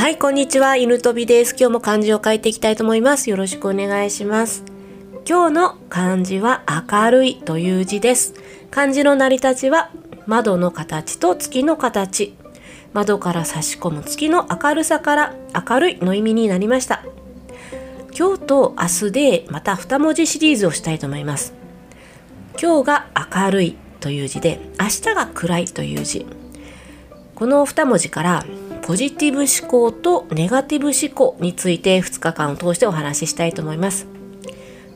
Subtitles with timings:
[0.00, 0.76] はい、こんにちは。
[0.76, 1.50] 犬飛びです。
[1.50, 3.28] 今日も漢字を書いていきたいと思います。
[3.28, 4.64] よろしくお願いします。
[5.28, 8.32] 今日の漢字は明るいという字です。
[8.70, 9.90] 漢字の成り立ちは
[10.26, 12.34] 窓の形と月の形。
[12.94, 15.34] 窓から差し込む月の明るさから
[15.68, 17.04] 明るいの意味になりました。
[18.18, 21.52] 今日と明日でまた2文字シリーズをしたいと思います。
[22.58, 26.24] 今日が明るいという字で、明日が暗いという字。
[27.34, 28.46] この2文字から
[28.82, 34.06] ポジティブ思考とネガティブ思考について2日間を通してお話ししたいと思います。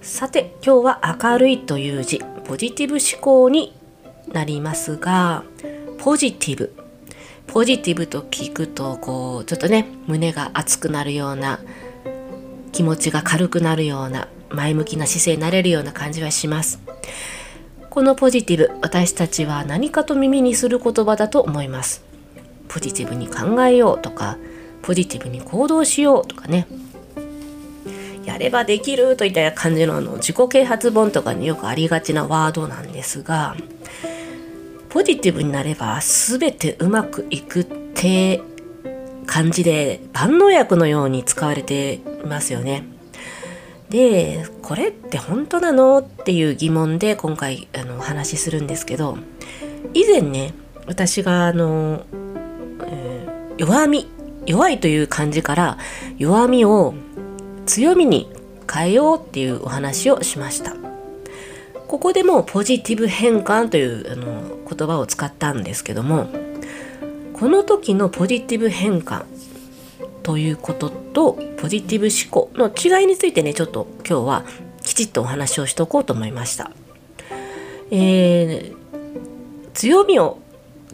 [0.00, 2.20] さて今日は明るいという字。
[2.44, 3.74] ポジティブ思考に
[4.32, 5.44] なりますが
[5.98, 6.74] ポジティブ。
[7.46, 11.60] ポジティブと聞くとこうちょっとね胸が熱くなるような
[12.72, 16.80] 気持ちが軽くなるような前向きな姿勢になれるような感じはします。
[17.90, 22.11] このポジティブ私たちは何かと耳にする言葉だと思います。
[22.72, 24.38] ポジティブに考えようとか
[24.80, 26.66] ポジティブに行動しようとかね
[28.24, 33.54] やればできるといった感じのあの自己啓発本とかによくありがちなワードなんですが
[34.88, 38.40] ポジティブになれば全てうまくいくって
[39.26, 42.84] 感じで万能薬のように使われていますよね。
[43.90, 49.18] でこれって本当なのっていう疑問で今回あのお話しするんですけど
[49.92, 50.54] 以前ね
[50.86, 52.04] 私があの、
[53.62, 54.08] 弱み
[54.44, 55.78] 弱いという漢字から
[56.18, 56.94] 弱みを
[57.64, 58.28] 強みに
[58.68, 60.74] 変えようっていうお話をしました。
[61.86, 66.26] ここでもポジティブ変換というあの言葉を使ったんですけども
[67.34, 69.26] この時のポジティブ変換
[70.22, 74.44] ということとポジティブ思考の違いについてねちょっと今日は
[74.82, 76.70] きちっとお話をしておこうと思いました、
[77.90, 78.76] えー、
[79.74, 80.41] 強みを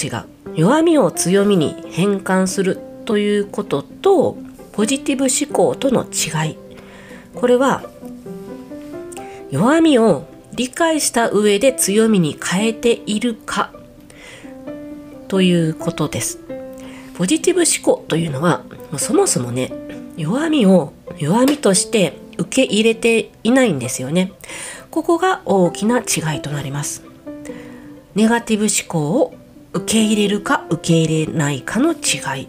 [0.00, 0.24] 違う。
[0.54, 4.36] 弱みを強みに変換するということと
[4.72, 6.56] ポジティブ思考との違い。
[7.34, 7.82] これは
[9.50, 13.72] 弱みを理解した上で強みに変えているか
[15.28, 16.38] ということです。
[17.16, 19.72] ポジティブ思考というのはもうそもそもね
[20.16, 24.32] 弱みを弱みとして受け入れていないんですよね。
[24.90, 27.02] ここが大きな違いとなります。
[28.14, 29.34] ネガティブ思考を
[29.74, 32.48] 受け入れるか受け入れないかの違い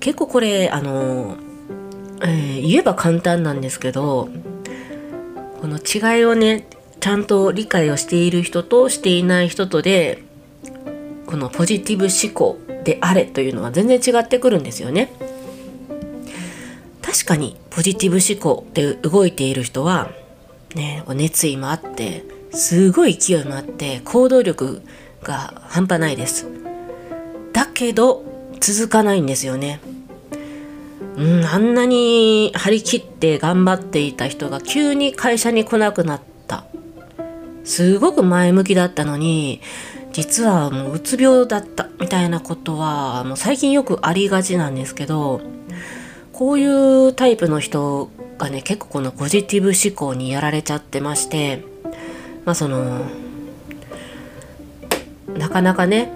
[0.00, 1.36] 結構これあの、
[2.22, 4.28] えー、言えば簡単なんですけど
[5.60, 6.66] この違いをね
[7.00, 10.22] ちゃんと理解をしている人としていない人とで
[11.26, 15.12] このポジティブ思考であれというのは全然違ってくるんですよね。
[17.00, 20.10] 確かにポジティブ思考で動いている人は
[20.74, 24.82] ね熱意もあってすごい勢いもあって行動力
[25.22, 26.46] が半端ないです。
[27.52, 28.24] だけど
[28.60, 29.80] 続かないんですよね。
[31.16, 36.64] うん、あんなに張り切って頑張っていた人が急に会社に来なくなった
[37.64, 39.60] すごく前向きだったのに
[40.12, 45.40] 実はもううつ病だったみたいなことはもう最近よくありがちなんですけど
[46.32, 51.64] こういうタイプの人がね結構このポジティブ思考にやられちゃってまして
[52.44, 53.02] まあその
[55.38, 56.12] なかなかね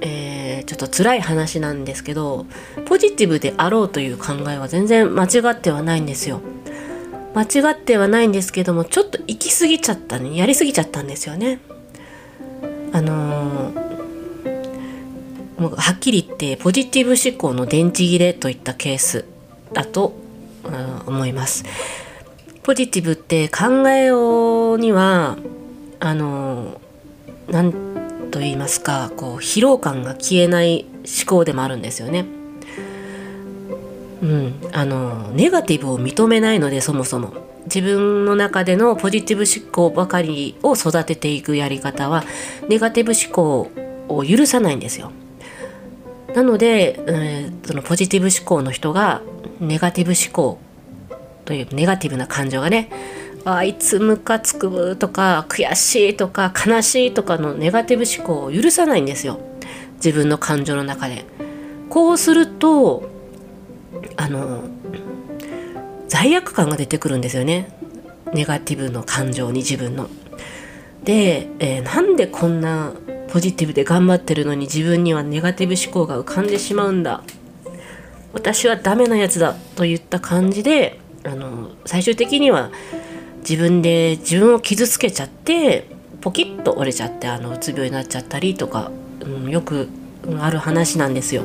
[0.00, 2.46] えちょっと辛い話なんですけど
[2.86, 6.40] ポジティブであろうという考えは全然間違ってはないんですよ。
[7.34, 11.60] 間違ってはないんですけどもちょっと行き過ぎちゃったねやり過ぎちゃったんですよね。
[12.92, 19.26] あのー、もうはっきり言ってポジティブ思考の電池切れといったケース
[19.74, 20.14] だと、
[20.64, 21.64] うん、思います。
[22.62, 25.36] ポジティブって考えようには
[26.00, 27.95] あのー、なん
[28.36, 32.26] と言いますかこう疲労感が消えない思考でもあるんですよね。
[34.20, 37.32] うん、あのネガティブを認めないのでそもそも
[37.64, 42.24] 自分の中でのポジティブ思考ばかりを育てていくやり方は
[42.68, 43.70] ネガティブ思考
[44.08, 45.12] を許さないんですよ。
[46.34, 49.22] なので、えー、そのポジティブ思考の人が
[49.60, 50.58] ネガティブ思考
[51.46, 52.90] というネガティブな感情がね
[53.48, 59.38] あいつムカつくとか悔しいとか悲しいとかのネガティブ思考を許さないんですよ。
[60.04, 61.24] 自分の感情の中で。
[61.88, 63.08] こうすると
[64.16, 64.64] あの
[66.08, 67.70] 罪悪感が出てくるんですよね。
[68.32, 70.08] ネガティブの感情に自分の。
[71.04, 72.94] で、えー、なんでこんな
[73.28, 77.22] ポジティブで頑張ってるのに自分にはネガティブ思考が浮かんでしまうんだ。
[78.32, 82.70] 私はダメなやつだといった感じであの最終的には
[83.48, 85.86] 自分で自分を傷つけちゃって
[86.20, 88.90] ポキッと折れちゃってあのうつ病になっちゃったりとか、
[89.20, 89.88] うん、よく
[90.40, 91.44] ある話なんですよ。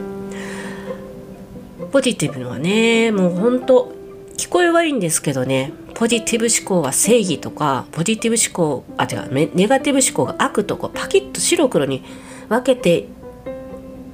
[1.92, 3.92] ポジティブのはねもうほんと
[4.38, 12.04] 聞こえはいいんですけどねポジティブ思考は正義とかポジティブ思考あ違うネガティブ思考が悪とかパキッと白黒に
[12.50, 13.08] 分けて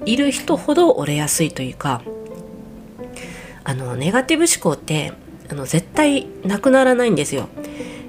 [0.05, 2.01] いる人ほど折れやすいというか
[3.63, 5.13] あのネガティブ思考って
[5.49, 7.47] あの絶対なくならないんですよ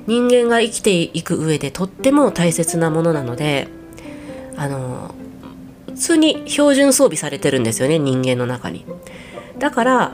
[0.09, 3.69] 人間が生きていく上でとっても大切なものなので
[4.57, 5.15] あの
[5.89, 8.87] 普通に標準装備されてるんですよね人間の中に。
[9.59, 10.13] だから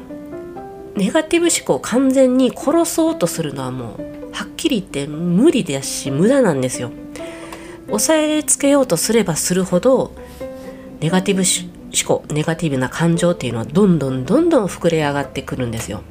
[0.96, 6.90] ネガティブ思考を完全に殺そうとするのはもうはっきり言って無理だし無駄なんですよ。
[7.86, 10.12] 抑えつけようとすればするほど
[10.98, 16.02] ネガティブ思考ネガティブな感情っていうのはどんどんどんどん膨れ上がってくるんですよ。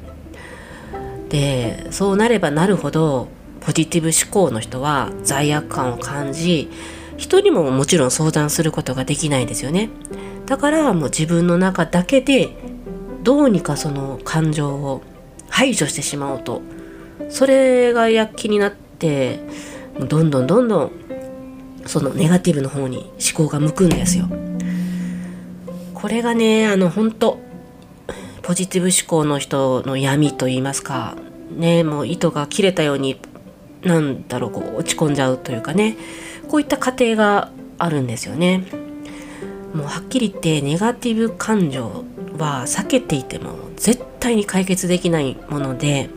[1.28, 3.28] でそうなればなるほど
[3.64, 6.70] ポジティブ思考の人は罪悪感を感じ
[7.16, 9.88] 人にももちろん相談することができないんですよね。
[10.46, 12.50] だからもう自分の中だけで
[13.22, 15.02] どうにかその感情を
[15.48, 16.62] 排除してしまおうと。
[17.30, 19.40] それが躍起になって
[19.98, 20.92] どんどんどんどん
[21.86, 24.28] そのネガティブの方に思考が向くんですよ。
[25.94, 27.38] これがねあの本当
[28.42, 31.16] ポジティブ思考の人の闇と言いますか。
[31.50, 33.18] ねもう糸が切れたように
[33.84, 35.96] なんだろうこう落ち込んじゃうというかね。
[36.48, 38.64] こういった過程があるんですよね。
[39.74, 42.04] もうはっきり言ってネガティブ感情
[42.38, 46.08] は避けていても絶対に解決できないもので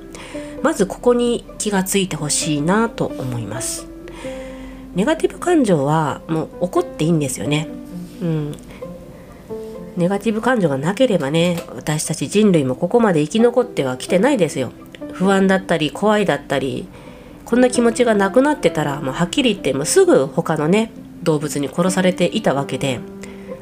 [0.61, 3.87] まずここに気がついてほしいなと思います。
[4.95, 7.67] ネガティブ感情はもう怒っていいんですよね。
[8.21, 8.55] うん。
[9.95, 14.71] ネガティブ感情がなければね私たち人類もここまで生き残ってはきてないですよ。
[15.13, 16.87] 不安だったり怖いだったり
[17.47, 20.91] こんな気持ちがなくなってたらもうはっきり言ってもうすぐ他のね
[21.23, 22.99] 動物に殺されていたわけで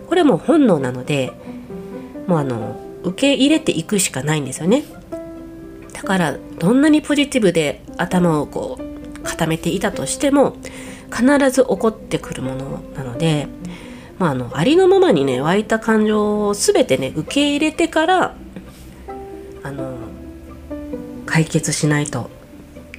[0.07, 1.33] これも本能なので
[2.25, 4.83] もうあの受け入れていくしかないんですよね。
[5.93, 10.57] だからどんなにポジティブで頭をこう固めていたとしても
[11.15, 13.47] 必ず起こってくるものなので、
[14.17, 18.35] まあ、あのありのままにね湧いた感情を全てね受け入れてから
[19.61, 19.95] あの
[21.27, 22.31] 解決しないと。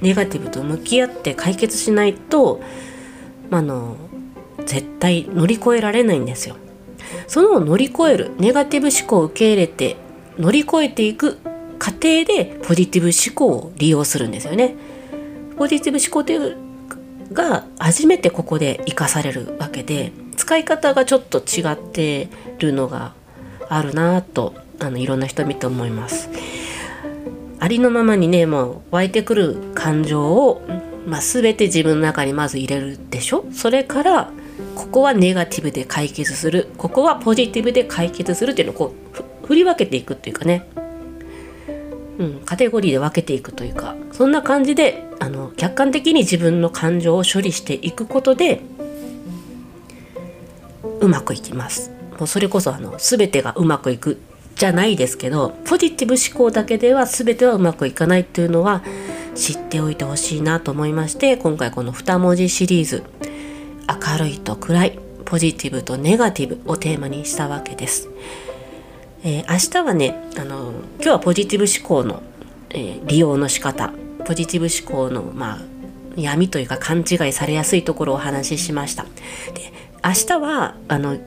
[0.01, 2.61] ネガティブと向き合って解決しないと、
[3.49, 3.97] まあの
[4.65, 6.55] 絶対乗り越えられないんですよ。
[7.27, 9.95] その乗り越えるネガティブ思考を受け入れて
[10.37, 11.37] 乗り越えていく
[11.79, 14.75] 過程でポジティブ思考を利用するんですよね。
[15.57, 16.57] ポジティブ思考という
[17.33, 22.29] が初めてここで生かされるわけで使い方がちょっと違って
[22.59, 23.13] るのが
[23.69, 26.29] あるなとあのいろんな人見て思います。
[27.59, 30.61] ありのままにねもう湧いてくる感情を、
[31.05, 33.45] まあ、全て自分の中にまず入れるでしょ？
[33.51, 34.31] それから
[34.75, 36.69] ここはネガティブで解決する。
[36.77, 38.93] ここはポジティブで解決するっていうのをこ
[39.43, 40.67] う振り分けていくっていうかね、
[42.19, 43.95] うん、カテゴリーで分けていくというか。
[44.11, 48.61] そんな感じであの客観的に自分の感情を処理していくことで
[50.99, 51.91] うまくいきます。
[52.17, 54.19] もうそれこそあの全てがうまくいく
[54.57, 58.81] じゃないですけどポジティブ思考だけでは全てはうまくいかないっていうのは
[59.35, 63.03] 知っておいてほしいなと思いまして今回この2文字シリーズ
[63.87, 68.09] 明るいと暗いポジティブとネガティブをテーマにしたわけです。
[69.23, 72.23] えー、明日はねあの今日はポジティブ思考の、
[72.69, 73.91] えー、利用の仕方
[74.25, 75.59] ポジティブ思考のまあ
[76.15, 79.03] 闇というか勘違いされやすいところをお話ししました。
[79.03, 79.73] で
[80.03, 81.17] 明日はあの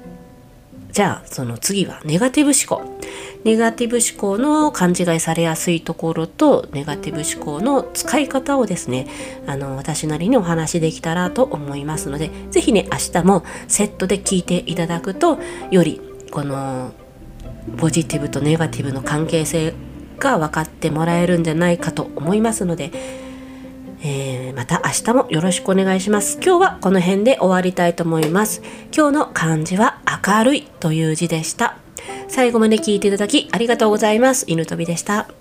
[0.93, 2.99] じゃあその次はネガティブ思考。
[3.45, 9.07] ネガティブ思考の勘違いされやすいところとネガティブ思考の使い方をですね
[9.47, 15.39] あの私なりにお話しできたらと思いますので是非ね明日もセットで聞いていただくと
[15.71, 16.93] よりこの
[17.79, 19.75] ポジティブとネガティブの関係性
[20.19, 22.93] が分かってもらえるんじゃないかと思いますので
[24.51, 26.39] えー、また明日もよろしくお願いします。
[26.43, 28.63] 今日はこの辺で終わりたいと思います。
[28.95, 31.77] 今日の漢字は明るいという字でした。
[32.29, 34.45] 最後まで聞いていただきありがとうございます。
[34.49, 35.40] 犬飛びでした。